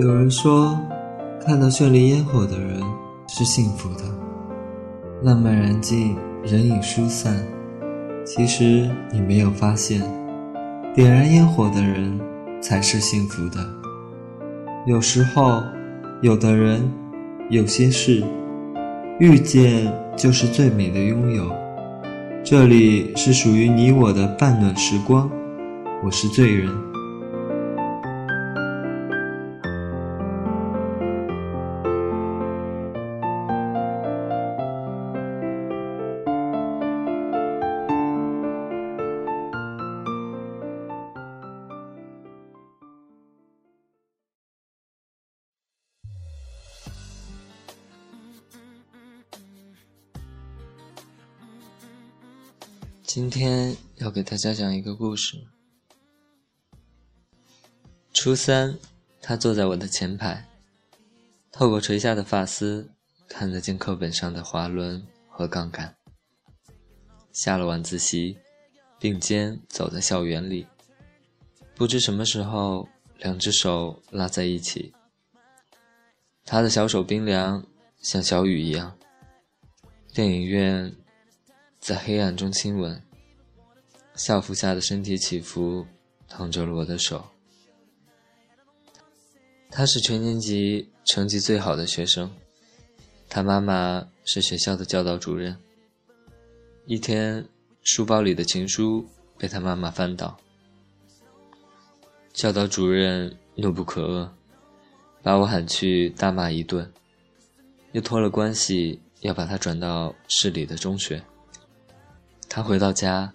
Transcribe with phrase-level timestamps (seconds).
[0.00, 0.80] 有人说，
[1.44, 2.80] 看到绚丽烟火的人
[3.28, 4.04] 是幸福的。
[5.22, 7.36] 浪漫燃尽，人影疏散。
[8.24, 10.00] 其实你没有发现，
[10.94, 12.18] 点燃烟火的人
[12.62, 13.58] 才是幸福的。
[14.86, 15.62] 有时候，
[16.22, 16.90] 有的人，
[17.50, 18.24] 有些事，
[19.18, 21.44] 遇见就是最美的拥有。
[22.42, 25.30] 这里是属于你我的半暖时光，
[26.02, 26.70] 我是醉人。
[53.12, 55.36] 今天要给大家讲一个故事。
[58.14, 58.78] 初三，
[59.20, 60.46] 他坐在我的前排，
[61.50, 62.88] 透过垂下的发丝，
[63.26, 65.96] 看得见课本上的滑轮和杠杆。
[67.32, 68.38] 下了晚自习，
[69.00, 70.68] 并肩走在校园里，
[71.74, 72.88] 不知什么时候，
[73.18, 74.94] 两只手拉在一起。
[76.44, 77.66] 他的小手冰凉，
[78.00, 78.96] 像小雨一样。
[80.14, 80.94] 电影院。
[81.80, 83.02] 在黑暗中亲吻，
[84.14, 85.86] 校服下的身体起伏，
[86.28, 87.24] 烫着了我的手。
[89.70, 92.30] 他是全年级成绩最好的学生，
[93.30, 95.56] 他妈妈是学校的教导主任。
[96.84, 97.48] 一天，
[97.82, 100.38] 书包里的情书被他妈妈翻倒，
[102.34, 104.28] 教导主任怒不可遏，
[105.22, 106.92] 把我喊去大骂一顿，
[107.92, 111.22] 又托了关系要把他转到市里的中学。
[112.52, 113.32] 他回到家，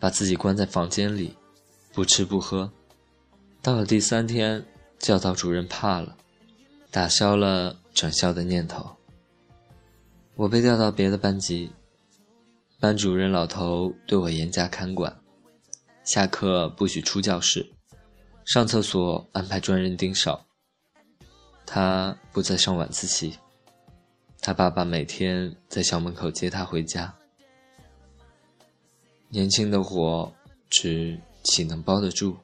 [0.00, 1.36] 把自己关在房间里，
[1.92, 2.72] 不吃不喝。
[3.62, 4.66] 到了第三天，
[4.98, 6.16] 教导主任怕了，
[6.90, 8.96] 打消了转校的念头。
[10.34, 11.70] 我被调到别的班级，
[12.80, 15.16] 班主任老头对我严加看管，
[16.02, 17.72] 下课不许出教室，
[18.44, 20.44] 上厕所安排专人盯梢。
[21.64, 23.38] 他不再上晚自习，
[24.40, 27.14] 他爸爸每天在校门口接他回家。
[29.30, 30.32] 年轻的火，
[30.70, 32.36] 纸岂能包得住？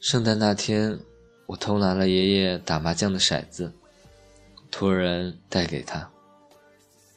[0.00, 0.98] 圣诞那天，
[1.44, 3.70] 我偷拿了爷爷打麻将的骰子，
[4.70, 6.10] 托人带给他，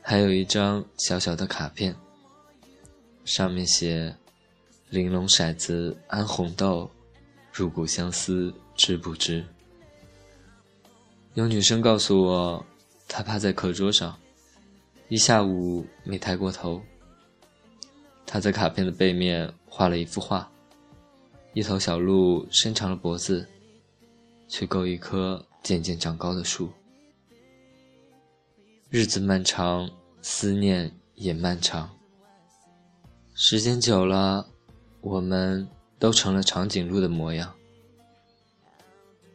[0.01, 1.95] 还有一张小小的卡片，
[3.23, 4.13] 上面写
[4.90, 6.91] ：“玲珑骰子安红豆，
[7.53, 9.45] 入骨相思知不知？”
[11.35, 12.66] 有女生告诉我，
[13.07, 14.19] 她趴在课桌上，
[15.07, 16.81] 一下午没抬过头。
[18.34, 20.50] 他在卡片的背面画了一幅画，
[21.53, 23.46] 一头小鹿伸长了脖子，
[24.47, 26.72] 去够一棵渐渐长高的树。
[28.90, 29.90] 日子漫长，
[30.22, 31.90] 思念也漫长。
[33.34, 34.47] 时间久了，
[35.02, 35.68] 我们
[36.00, 37.53] 都成了长颈鹿的模样。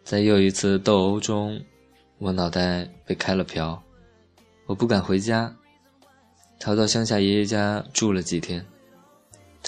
[0.05, 1.63] 在又一次斗殴中，
[2.17, 3.83] 我脑袋被开了瓢，
[4.65, 5.55] 我不敢回家，
[6.59, 8.65] 逃到乡下爷爷家住了几天。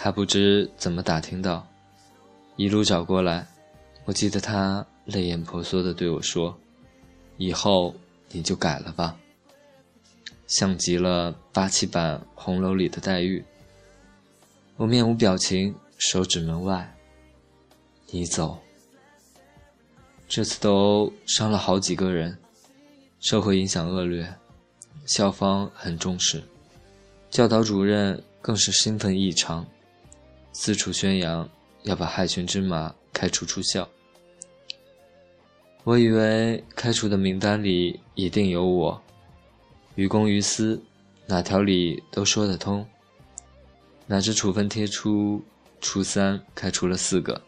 [0.00, 1.66] 他不知怎么打听到，
[2.54, 3.44] 一路找过来。
[4.04, 6.56] 我记得他泪眼婆娑地对我说
[7.36, 7.92] ：“以后
[8.31, 9.19] 你就改了吧。”
[10.47, 13.44] 像极了八七版红楼里的黛玉。
[14.76, 16.97] 我面无表情，手指门外。
[18.06, 18.56] 你走。
[20.28, 22.38] 这次斗殴伤了好几个人，
[23.19, 24.32] 社会影响恶劣，
[25.06, 26.41] 校方很重视，
[27.31, 29.66] 教导主任更是兴奋异常。
[30.60, 31.48] 四处宣扬
[31.84, 33.88] 要把害群之马开除出校。
[35.84, 39.00] 我以为开除的名单里一定有我，
[39.94, 40.82] 于公于私，
[41.26, 42.84] 哪条理都说得通。
[44.04, 45.40] 哪知处分贴出，
[45.81, 47.40] 初三开除了四个，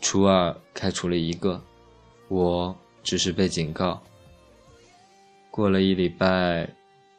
[0.00, 1.62] 初二开除了一个，
[2.28, 4.02] 我只是被警告。
[5.50, 6.66] 过了一礼拜，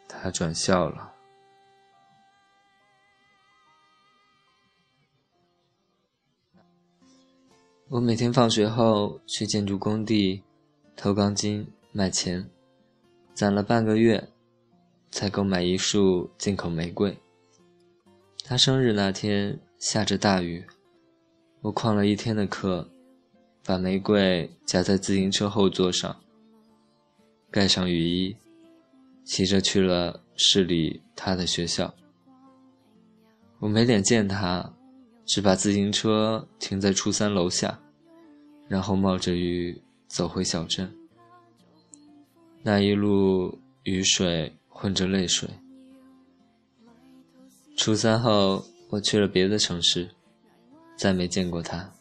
[0.07, 1.10] 他转校了。
[7.91, 10.41] 我每天放学后去建筑工地
[10.95, 12.49] 偷钢筋卖钱，
[13.33, 14.29] 攒了半个月，
[15.11, 17.17] 才够买一束进口玫瑰。
[18.45, 20.65] 他生日那天下着大雨，
[21.59, 22.87] 我旷了一天的课，
[23.65, 26.15] 把玫瑰夹在自行车后座上，
[27.51, 28.37] 盖上雨衣，
[29.25, 31.93] 骑着去了市里他的学校。
[33.59, 34.73] 我没脸见他。
[35.25, 37.79] 只把自行车停在初三楼下，
[38.67, 40.93] 然后冒着雨走回小镇。
[42.63, 45.49] 那一路雨水混着泪水。
[47.77, 50.09] 初三后，我去了别的城市，
[50.95, 51.91] 再没见过他。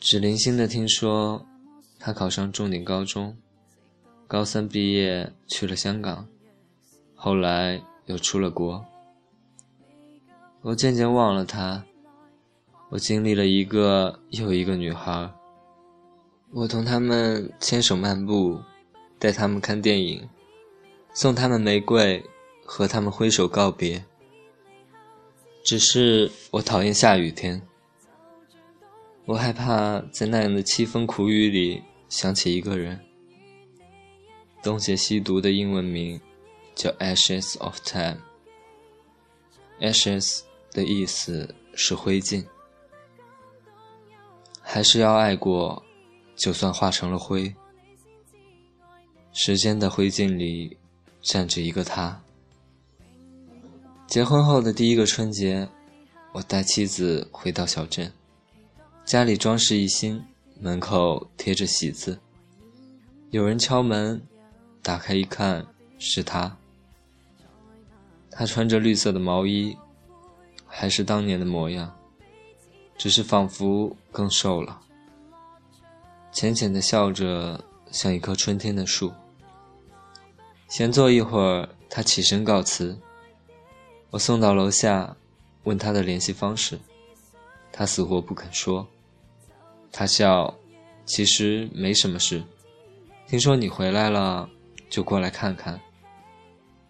[0.00, 1.46] 只零星的听说，
[1.98, 3.36] 他考上重点高中，
[4.26, 6.26] 高三毕业去了香港，
[7.14, 8.84] 后来又出了国。
[10.62, 11.84] 我渐渐忘了他，
[12.88, 15.28] 我经历了一个又一个女孩，
[16.52, 18.60] 我同他们牵手漫步，
[19.18, 20.28] 带他们看电影，
[21.12, 22.24] 送他们玫瑰，
[22.64, 24.04] 和他们挥手告别。
[25.64, 27.60] 只是我讨厌下雨天。
[29.24, 33.00] 我害怕在那样的凄风苦雨里想起一个人。
[34.62, 36.20] 东邪西毒的英文名
[36.72, 38.18] 叫《Ashes of Time》
[39.92, 40.38] ，Ashes》。
[40.72, 42.44] 的意思是灰烬。
[44.60, 45.82] 还是要爱过，
[46.36, 47.54] 就算化成了灰。
[49.32, 50.76] 时间的灰烬里
[51.20, 52.22] 站着一个他。
[54.06, 55.68] 结婚后的第一个春节，
[56.32, 58.12] 我带妻子回到小镇。
[59.04, 60.22] 家里装饰一新，
[60.60, 62.18] 门口贴着喜字。
[63.30, 64.22] 有人敲门，
[64.82, 65.66] 打开一看，
[65.98, 66.56] 是他。
[68.30, 69.76] 他穿着绿色的毛衣，
[70.74, 71.94] 还是当年的模样，
[72.96, 74.80] 只是仿佛更瘦了。
[76.32, 79.12] 浅浅的笑着，像一棵春天的树。
[80.68, 82.98] 闲坐一会儿，他起身告辞。
[84.08, 85.14] 我送到楼下，
[85.64, 86.80] 问他的联系方式。
[87.70, 88.88] 他死活不肯说，
[89.92, 90.52] 他笑，
[91.04, 92.42] 其实没什么事。
[93.26, 94.48] 听说你回来了，
[94.88, 95.78] 就过来看看。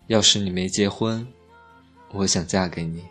[0.07, 1.27] 要是你没结婚，
[2.13, 3.05] 我想嫁给你。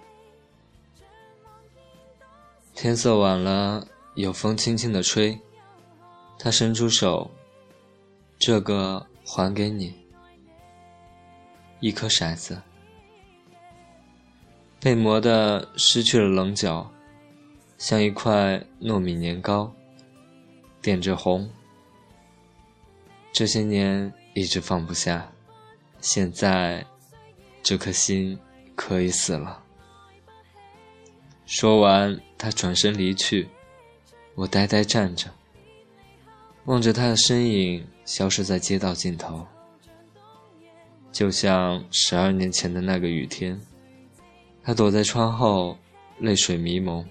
[2.82, 3.86] 天色晚了，
[4.16, 5.40] 有风轻轻的吹。
[6.40, 7.30] 他伸出手，
[8.40, 9.94] 这个还给你，
[11.80, 12.60] 一颗骰子，
[14.80, 16.92] 被磨的失去了棱角。
[17.78, 19.72] 像一块糯米年糕，
[20.82, 21.48] 点着红。
[23.32, 25.32] 这些年一直放不下，
[26.00, 26.84] 现在
[27.62, 28.40] 这颗心
[28.76, 29.64] 可以死了。
[31.54, 33.46] 说完，他转身离去，
[34.36, 35.30] 我呆呆站着，
[36.64, 39.46] 望着他的身影消失在街道尽头，
[41.12, 43.60] 就像十二年前的那个雨天，
[44.64, 45.78] 他躲在窗后，
[46.20, 47.06] 泪水迷蒙。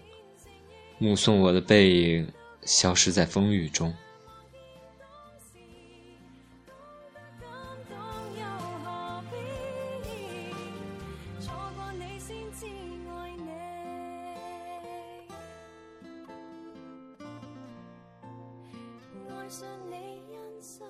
[0.97, 2.27] 目送我的背影
[2.63, 3.95] 消失在风雨中。
[19.51, 20.90] 信你，因失。